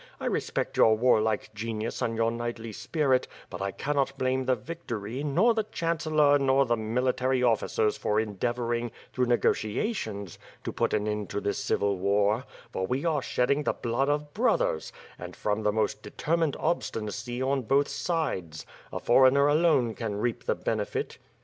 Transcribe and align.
I 0.19 0.25
respect 0.25 0.77
your 0.77 0.97
warlike 0.97 1.53
genius 1.53 2.01
and 2.01 2.15
your 2.17 2.31
knightly 2.31 2.71
spirit, 2.71 3.27
but 3.51 3.61
I 3.61 3.69
cannot 3.69 4.17
blame 4.17 4.45
the 4.45 4.55
viceroy, 4.55 5.21
nor 5.21 5.53
the 5.53 5.61
chancellor, 5.65 6.39
nor 6.39 6.65
the 6.65 6.75
mili 6.75 7.15
tary 7.15 7.43
officers 7.43 7.97
for 7.97 8.19
endeavoring, 8.19 8.89
through 9.13 9.27
negotiations, 9.27 10.39
to 10.63 10.73
put 10.73 10.95
an 10.95 11.07
end 11.07 11.29
to 11.29 11.39
this 11.39 11.59
civil 11.63 11.99
war; 11.99 12.45
for 12.71 12.87
we 12.87 13.05
are 13.05 13.21
shedding 13.21 13.61
the 13.61 13.73
blood 13.73 14.09
of 14.09 14.33
brothers, 14.33 14.91
and 15.19 15.35
from 15.35 15.61
the 15.61 15.71
most 15.71 16.01
determined 16.01 16.57
obstinacy 16.59 17.39
on 17.39 17.61
both 17.61 17.87
sides; 17.87 18.65
a 18.91 18.99
foreigner, 18.99 19.47
alone, 19.47 19.93
can 19.93 20.15
reap 20.15 20.45
the 20.45 20.55
benefit." 20.55 21.19